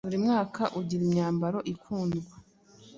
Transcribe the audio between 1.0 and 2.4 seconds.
imyambaro ikundwa